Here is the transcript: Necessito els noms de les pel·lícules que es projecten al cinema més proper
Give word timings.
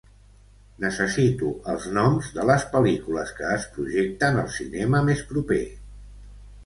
Necessito 0.83 1.49
els 1.73 1.85
noms 1.97 2.31
de 2.37 2.45
les 2.51 2.65
pel·lícules 2.73 3.35
que 3.41 3.47
es 3.59 3.69
projecten 3.79 4.41
al 4.45 4.51
cinema 4.59 5.03
més 5.11 5.23
proper 5.35 5.65